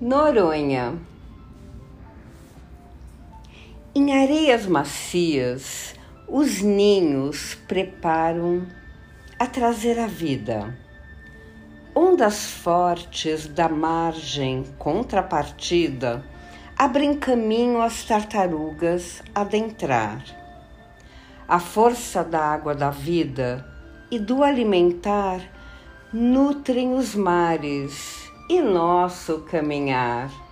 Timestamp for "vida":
10.06-10.74, 22.88-23.68